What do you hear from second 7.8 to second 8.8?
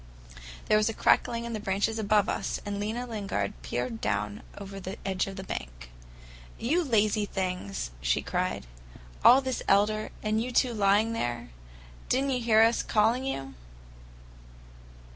she cried.